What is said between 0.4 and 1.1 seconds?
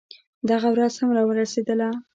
دغه ورځ هم